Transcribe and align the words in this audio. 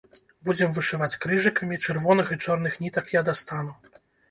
Будзем 0.47 0.71
вышываць 0.77 1.17
крыжыкамі, 1.25 1.79
чырвоных 1.85 2.33
і 2.35 2.39
чорных 2.47 2.73
нітак 2.87 3.15
я 3.19 3.25
дастану. 3.31 3.79